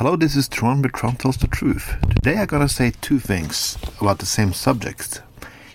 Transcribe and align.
Hello, 0.00 0.16
this 0.16 0.34
is 0.34 0.48
Tron, 0.48 0.80
but 0.80 0.94
Tron 0.94 1.16
tells 1.16 1.36
the 1.36 1.46
truth. 1.46 1.94
Today 2.08 2.38
I'm 2.38 2.46
gonna 2.46 2.70
say 2.70 2.90
two 3.02 3.18
things 3.18 3.76
about 4.00 4.18
the 4.18 4.24
same 4.24 4.54
subject. 4.54 5.20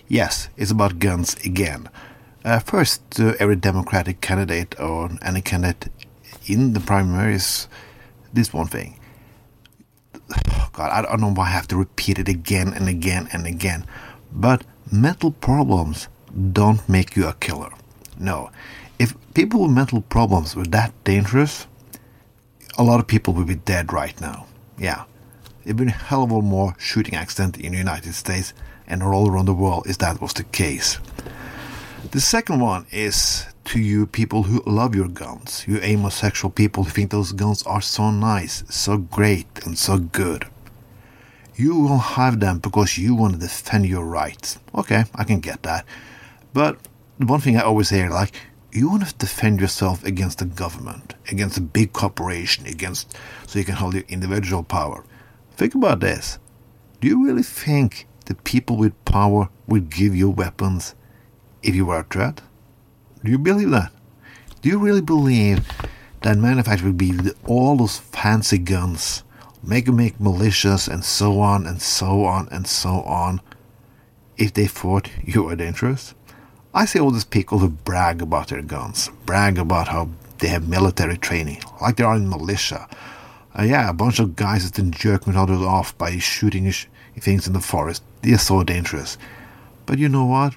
Yes, 0.08 0.48
it's 0.56 0.72
about 0.72 0.98
guns 0.98 1.36
again. 1.46 1.88
Uh, 2.44 2.58
first, 2.58 3.08
to 3.12 3.36
every 3.38 3.54
Democratic 3.54 4.20
candidate 4.20 4.74
or 4.80 5.10
any 5.22 5.42
candidate 5.42 5.92
in 6.44 6.72
the 6.72 6.80
primaries, 6.80 7.68
this 8.32 8.52
one 8.52 8.66
thing. 8.66 8.98
God, 10.72 10.90
I 10.90 11.02
don't 11.02 11.20
know 11.20 11.32
why 11.32 11.44
I 11.44 11.50
have 11.50 11.68
to 11.68 11.76
repeat 11.76 12.18
it 12.18 12.28
again 12.28 12.74
and 12.74 12.88
again 12.88 13.28
and 13.32 13.46
again, 13.46 13.86
but 14.32 14.64
mental 14.90 15.30
problems 15.30 16.08
don't 16.52 16.88
make 16.88 17.14
you 17.14 17.28
a 17.28 17.34
killer. 17.34 17.70
No. 18.18 18.50
If 18.98 19.14
people 19.34 19.62
with 19.62 19.70
mental 19.70 20.00
problems 20.00 20.56
were 20.56 20.66
that 20.74 20.92
dangerous, 21.04 21.68
a 22.78 22.82
lot 22.82 23.00
of 23.00 23.06
people 23.06 23.34
would 23.34 23.46
be 23.46 23.54
dead 23.54 23.92
right 23.92 24.18
now. 24.20 24.46
Yeah. 24.78 25.04
There'd 25.64 25.76
been 25.76 25.88
a 25.88 25.92
hell 25.92 26.22
of 26.22 26.30
a 26.30 26.42
more 26.42 26.74
shooting 26.78 27.14
accident 27.14 27.58
in 27.58 27.72
the 27.72 27.78
United 27.78 28.14
States 28.14 28.52
and 28.86 29.02
all 29.02 29.28
around 29.28 29.46
the 29.46 29.54
world 29.54 29.86
if 29.88 29.98
that 29.98 30.20
was 30.20 30.32
the 30.34 30.44
case. 30.44 30.98
The 32.12 32.20
second 32.20 32.60
one 32.60 32.86
is 32.92 33.46
to 33.64 33.80
you 33.80 34.06
people 34.06 34.44
who 34.44 34.62
love 34.64 34.94
your 34.94 35.08
guns, 35.08 35.64
you 35.66 35.80
homosexual 35.80 36.52
people 36.52 36.84
who 36.84 36.90
think 36.90 37.10
those 37.10 37.32
guns 37.32 37.64
are 37.64 37.80
so 37.80 38.12
nice, 38.12 38.62
so 38.68 38.96
great, 38.96 39.46
and 39.64 39.76
so 39.76 39.98
good. 39.98 40.46
You 41.56 41.76
will 41.80 41.98
have 41.98 42.38
them 42.38 42.58
because 42.58 42.96
you 42.96 43.14
want 43.14 43.34
to 43.34 43.40
defend 43.40 43.86
your 43.86 44.04
rights. 44.04 44.58
Okay, 44.74 45.04
I 45.14 45.24
can 45.24 45.40
get 45.40 45.62
that. 45.64 45.84
But 46.52 46.78
the 47.18 47.26
one 47.26 47.40
thing 47.40 47.56
I 47.56 47.62
always 47.62 47.90
hear, 47.90 48.08
like, 48.08 48.34
you 48.76 48.90
want 48.90 49.06
to 49.06 49.14
defend 49.14 49.60
yourself 49.60 50.04
against 50.04 50.38
the 50.38 50.44
government, 50.44 51.14
against 51.30 51.56
a 51.56 51.62
big 51.62 51.92
corporation, 51.92 52.66
against 52.66 53.16
so 53.46 53.58
you 53.58 53.64
can 53.64 53.76
hold 53.76 53.94
your 53.94 54.04
individual 54.08 54.62
power. 54.62 55.04
Think 55.52 55.74
about 55.74 56.00
this. 56.00 56.38
Do 57.00 57.08
you 57.08 57.24
really 57.24 57.42
think 57.42 58.06
the 58.26 58.34
people 58.34 58.76
with 58.76 59.04
power 59.04 59.48
would 59.66 59.90
give 59.90 60.14
you 60.14 60.28
weapons 60.28 60.94
if 61.62 61.74
you 61.74 61.86
were 61.86 62.00
a 62.00 62.04
threat? 62.04 62.42
Do 63.24 63.30
you 63.30 63.38
believe 63.38 63.70
that? 63.70 63.92
Do 64.62 64.68
you 64.68 64.78
really 64.78 65.00
believe 65.00 65.66
that 66.22 66.36
manufacturers 66.38 66.82
would 66.82 66.98
be 66.98 67.16
all 67.44 67.76
those 67.76 67.98
fancy 67.98 68.58
guns, 68.58 69.22
make 69.62 69.86
make 69.88 70.18
militias 70.18 70.88
and 70.88 71.04
so 71.04 71.40
on 71.40 71.66
and 71.66 71.80
so 71.80 72.24
on 72.24 72.48
and 72.50 72.66
so 72.66 73.02
on, 73.02 73.40
if 74.36 74.52
they 74.52 74.66
thought 74.66 75.10
you 75.24 75.44
were 75.44 75.56
dangerous? 75.56 76.14
I 76.76 76.84
see 76.84 77.00
all 77.00 77.10
these 77.10 77.24
people 77.24 77.60
who 77.60 77.70
brag 77.70 78.20
about 78.20 78.48
their 78.48 78.60
guns, 78.60 79.08
brag 79.24 79.56
about 79.56 79.88
how 79.88 80.10
they 80.40 80.48
have 80.48 80.68
military 80.68 81.16
training, 81.16 81.62
like 81.80 81.96
they 81.96 82.04
are 82.04 82.16
in 82.16 82.28
militia. 82.28 82.86
Uh, 83.58 83.62
yeah, 83.62 83.88
a 83.88 83.94
bunch 83.94 84.18
of 84.18 84.36
guys 84.36 84.70
that 84.70 84.74
can 84.74 84.90
jerk 84.90 85.26
others 85.26 85.62
off 85.62 85.96
by 85.96 86.18
shooting 86.18 86.70
sh- 86.70 86.84
things 87.18 87.46
in 87.46 87.54
the 87.54 87.62
forest. 87.62 88.02
They're 88.20 88.36
so 88.36 88.62
dangerous. 88.62 89.16
But 89.86 89.98
you 89.98 90.10
know 90.10 90.26
what? 90.26 90.54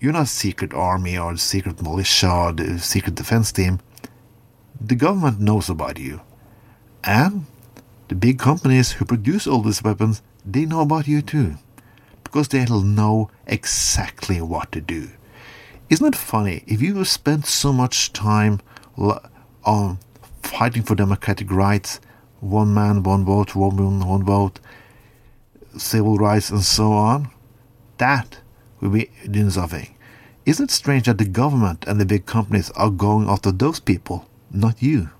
You're 0.00 0.14
not 0.14 0.26
secret 0.26 0.74
army 0.74 1.16
or 1.16 1.36
secret 1.36 1.80
militia 1.80 2.28
or 2.28 2.52
the 2.52 2.80
secret 2.80 3.14
defense 3.14 3.52
team. 3.52 3.78
The 4.80 4.96
government 4.96 5.38
knows 5.38 5.70
about 5.70 5.96
you. 5.96 6.22
And 7.04 7.46
the 8.08 8.16
big 8.16 8.40
companies 8.40 8.90
who 8.90 9.04
produce 9.04 9.46
all 9.46 9.62
these 9.62 9.84
weapons, 9.84 10.22
they 10.44 10.66
know 10.66 10.80
about 10.80 11.06
you 11.06 11.22
too. 11.22 11.54
Because 12.24 12.48
they'll 12.48 12.82
know 12.82 13.30
exactly 13.46 14.40
what 14.40 14.72
to 14.72 14.80
do. 14.80 15.10
Isn't 15.88 16.06
it 16.06 16.16
funny? 16.16 16.64
If 16.66 16.82
you 16.82 17.04
spent 17.04 17.46
so 17.46 17.72
much 17.72 18.12
time 18.12 18.60
on 18.96 19.20
um, 19.64 19.98
fighting 20.42 20.82
for 20.82 20.96
democratic 20.96 21.50
rights, 21.50 22.00
one 22.40 22.74
man, 22.74 23.04
one 23.04 23.24
vote, 23.24 23.54
one 23.54 23.76
woman, 23.76 24.08
one 24.08 24.24
vote, 24.24 24.58
civil 25.76 26.16
rights, 26.16 26.50
and 26.50 26.62
so 26.62 26.92
on, 26.92 27.30
that 27.98 28.38
will 28.80 28.90
be 28.90 29.10
doing 29.30 29.50
something. 29.50 29.94
Isn't 30.44 30.70
it 30.70 30.74
strange 30.74 31.06
that 31.06 31.18
the 31.18 31.24
government 31.24 31.84
and 31.86 32.00
the 32.00 32.06
big 32.06 32.26
companies 32.26 32.70
are 32.72 32.90
going 32.90 33.28
after 33.28 33.52
those 33.52 33.78
people, 33.78 34.28
not 34.50 34.82
you? 34.82 35.10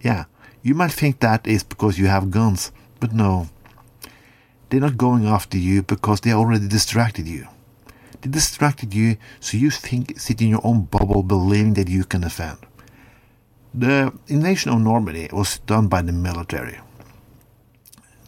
Yeah, 0.00 0.24
you 0.62 0.74
might 0.74 0.92
think 0.92 1.20
that 1.20 1.46
is 1.46 1.62
because 1.62 1.98
you 1.98 2.06
have 2.06 2.30
guns, 2.30 2.72
but 3.00 3.12
no. 3.12 3.48
They're 4.70 4.80
not 4.80 4.96
going 4.96 5.26
after 5.26 5.58
you 5.58 5.82
because 5.82 6.20
they 6.20 6.32
already 6.32 6.68
distracted 6.68 7.28
you. 7.28 7.48
They 8.26 8.32
distracted 8.32 8.92
you 8.92 9.18
so 9.38 9.56
you 9.56 9.70
think 9.70 10.18
sit 10.18 10.42
in 10.42 10.48
your 10.48 10.60
own 10.64 10.86
bubble 10.86 11.22
believing 11.22 11.74
that 11.74 11.86
you 11.88 12.02
can 12.02 12.22
defend. 12.22 12.58
The 13.72 14.12
invasion 14.26 14.72
of 14.72 14.80
Normandy 14.80 15.28
was 15.32 15.58
done 15.58 15.86
by 15.86 16.02
the 16.02 16.10
military. 16.10 16.80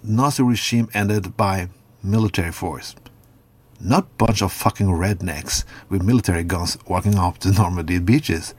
Nazi 0.04 0.44
regime 0.44 0.88
ended 0.94 1.36
by 1.36 1.70
military 2.00 2.52
force. 2.52 2.94
Not 3.80 4.16
bunch 4.18 4.40
of 4.40 4.52
fucking 4.52 4.86
rednecks 4.86 5.64
with 5.88 6.04
military 6.04 6.44
guns 6.44 6.78
walking 6.86 7.18
up 7.18 7.40
the 7.40 7.50
Normandy 7.50 7.98
beaches. 7.98 8.54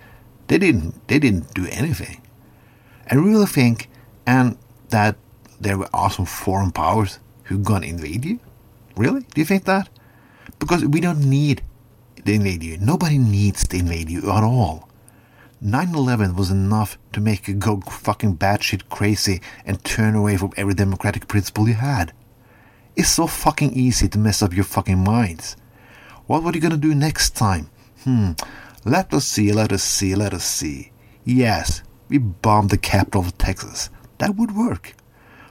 They 0.48 0.58
didn't 0.58 1.08
they 1.08 1.20
didn't 1.20 1.54
do 1.54 1.68
anything. 1.72 2.22
I 3.10 3.16
really 3.16 3.46
think 3.46 3.88
and 4.28 4.58
that 4.90 5.16
there 5.58 5.78
were 5.78 5.90
awesome 5.94 6.26
foreign 6.26 6.74
powers 6.74 7.20
who 7.44 7.60
gonna 7.60 7.88
invade 7.88 8.26
you? 8.26 8.40
Really? 8.98 9.22
Do 9.22 9.40
you 9.40 9.46
think 9.46 9.64
that? 9.64 9.88
Because 10.60 10.86
we 10.86 11.00
don't 11.00 11.30
need 11.30 11.64
the 12.26 12.36
invade 12.36 12.64
you. 12.64 12.78
Nobody 12.78 13.18
needs 13.18 13.64
invade 13.74 14.10
you 14.10 14.32
at 14.32 14.44
all. 14.44 14.90
9-11 15.64 16.36
was 16.36 16.52
enough 16.52 16.98
to 17.12 17.20
make 17.20 17.48
you 17.48 17.54
go 17.54 17.82
fucking 17.82 18.38
batshit 18.38 18.88
crazy 18.90 19.42
and 19.66 19.84
turn 19.84 20.16
away 20.16 20.38
from 20.38 20.54
every 20.56 20.74
democratic 20.74 21.28
principle 21.28 21.68
you 21.68 21.74
had. 21.74 22.14
It's 22.96 23.10
so 23.10 23.28
fucking 23.28 23.74
easy 23.74 24.08
to 24.10 24.18
mess 24.18 24.42
up 24.42 24.54
your 24.54 24.64
fucking 24.64 25.04
minds. 25.04 25.58
What 26.28 26.44
were 26.44 26.54
you 26.54 26.62
gonna 26.62 26.78
do 26.78 26.96
next 26.96 27.36
time? 27.36 27.70
Hmm, 28.04 28.32
let 28.86 29.14
us 29.14 29.26
see, 29.26 29.52
let 29.52 29.74
us 29.74 29.84
see, 29.84 30.16
let 30.16 30.34
us 30.34 30.46
see. 30.46 30.92
Yes, 31.26 31.84
we 32.08 32.18
bombed 32.18 32.70
the 32.70 32.78
capital 32.78 33.22
of 33.22 33.38
Texas. 33.38 33.90
That 34.20 34.36
would 34.36 34.56
work. 34.56 34.96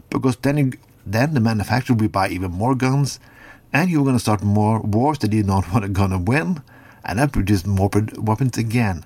Because 0.08 0.36
then, 0.36 0.56
you, 0.58 0.72
then 1.04 1.34
the 1.34 1.40
manufacturer 1.40 1.96
will 1.96 2.08
buy 2.08 2.28
even 2.28 2.50
more 2.50 2.74
guns, 2.74 3.20
and 3.72 3.90
you're 3.90 4.04
gonna 4.04 4.18
start 4.18 4.42
more 4.42 4.80
wars 4.80 5.18
that 5.18 5.32
you're 5.32 5.44
not 5.44 5.92
gonna 5.92 6.18
win, 6.18 6.62
and 7.04 7.18
that 7.18 7.32
produces 7.32 7.66
more 7.66 7.90
weapons 8.16 8.58
again. 8.58 9.04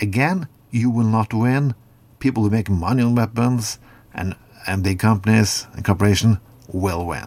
Again, 0.00 0.48
you 0.70 0.90
will 0.90 1.04
not 1.04 1.32
win. 1.32 1.74
People 2.18 2.42
who 2.42 2.50
make 2.50 2.68
money 2.68 3.02
on 3.02 3.14
weapons 3.14 3.78
and, 4.14 4.34
and 4.66 4.82
big 4.82 4.98
companies 4.98 5.66
and 5.74 5.84
corporations 5.84 6.38
will 6.68 7.06
win. 7.06 7.26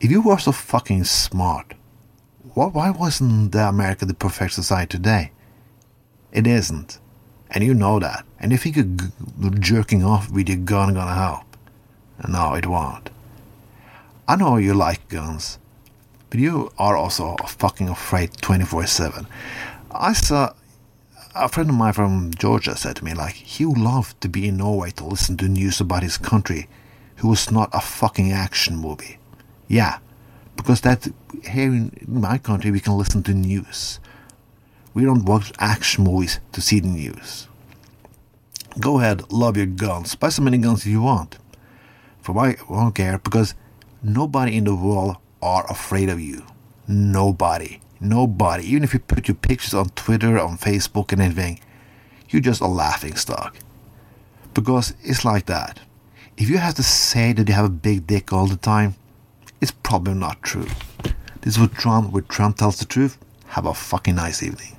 If 0.00 0.10
you 0.10 0.22
were 0.22 0.38
so 0.38 0.50
fucking 0.50 1.04
smart, 1.04 1.74
why 2.54 2.90
wasn't 2.90 3.52
the 3.52 3.68
America 3.68 4.04
the 4.04 4.14
perfect 4.14 4.54
society 4.54 4.96
today? 4.96 5.32
It 6.32 6.46
isn't. 6.46 6.98
And 7.50 7.62
you 7.62 7.74
know 7.74 7.98
that. 8.00 8.24
And 8.40 8.52
if 8.52 8.66
you 8.66 8.72
think 8.72 9.60
jerking 9.60 10.04
off 10.04 10.30
with 10.30 10.48
your 10.48 10.58
gun 10.58 10.94
gonna 10.94 11.14
help. 11.14 11.44
No, 12.28 12.54
it 12.54 12.66
won't. 12.66 13.10
I 14.26 14.36
know 14.36 14.56
you 14.56 14.74
like 14.74 15.08
guns, 15.08 15.58
but 16.32 16.40
you 16.40 16.72
are 16.78 16.96
also 16.96 17.36
fucking 17.46 17.90
afraid 17.90 18.32
24 18.40 18.86
7. 18.86 19.26
I 19.90 20.14
saw 20.14 20.54
a 21.34 21.46
friend 21.46 21.68
of 21.68 21.76
mine 21.76 21.92
from 21.92 22.30
Georgia 22.32 22.74
said 22.74 22.96
to 22.96 23.04
me, 23.04 23.12
like, 23.12 23.34
he 23.34 23.66
would 23.66 23.76
love 23.76 24.18
to 24.20 24.30
be 24.30 24.48
in 24.48 24.56
Norway 24.56 24.92
to 24.92 25.04
listen 25.04 25.36
to 25.36 25.44
news 25.46 25.78
about 25.78 26.02
his 26.02 26.16
country, 26.16 26.70
who 27.16 27.28
was 27.28 27.50
not 27.50 27.68
a 27.74 27.82
fucking 27.82 28.32
action 28.32 28.76
movie. 28.76 29.18
Yeah, 29.68 29.98
because 30.56 30.80
that 30.80 31.06
here 31.44 31.68
in 31.68 31.92
my 32.08 32.38
country 32.38 32.70
we 32.70 32.80
can 32.80 32.96
listen 32.96 33.22
to 33.24 33.34
news. 33.34 34.00
We 34.94 35.04
don't 35.04 35.26
watch 35.26 35.52
action 35.58 36.04
movies 36.04 36.40
to 36.52 36.62
see 36.62 36.80
the 36.80 36.88
news. 36.88 37.46
Go 38.80 39.00
ahead, 39.00 39.30
love 39.30 39.58
your 39.58 39.66
guns. 39.66 40.14
Buy 40.14 40.30
so 40.30 40.40
many 40.40 40.56
guns 40.56 40.80
as 40.80 40.86
you 40.86 41.02
want. 41.02 41.36
For 42.22 42.32
why 42.32 42.48
I 42.48 42.54
don't 42.70 42.94
care 42.94 43.18
because 43.18 43.54
nobody 44.02 44.56
in 44.56 44.64
the 44.64 44.74
world 44.74 45.18
are 45.42 45.70
afraid 45.70 46.08
of 46.08 46.20
you. 46.20 46.46
Nobody. 46.88 47.80
Nobody. 48.00 48.64
Even 48.64 48.84
if 48.84 48.94
you 48.94 49.00
put 49.00 49.28
your 49.28 49.34
pictures 49.34 49.74
on 49.74 49.90
Twitter, 49.90 50.38
on 50.38 50.56
Facebook, 50.56 51.12
and 51.12 51.20
anything, 51.20 51.60
you're 52.28 52.40
just 52.40 52.60
a 52.60 52.66
laughing 52.66 53.16
stock. 53.16 53.56
Because 54.54 54.94
it's 55.02 55.24
like 55.24 55.46
that. 55.46 55.80
If 56.36 56.48
you 56.48 56.58
have 56.58 56.74
to 56.74 56.82
say 56.82 57.32
that 57.32 57.48
you 57.48 57.54
have 57.54 57.64
a 57.64 57.70
big 57.70 58.06
dick 58.06 58.32
all 58.32 58.46
the 58.46 58.56
time, 58.56 58.94
it's 59.60 59.70
probably 59.70 60.14
not 60.14 60.42
true. 60.42 60.66
This 61.42 61.54
is 61.54 61.58
what 61.58 61.74
Trump, 61.74 62.12
where 62.12 62.22
Trump 62.22 62.56
tells 62.56 62.78
the 62.78 62.84
truth. 62.84 63.18
Have 63.48 63.66
a 63.66 63.74
fucking 63.74 64.14
nice 64.14 64.42
evening. 64.42 64.76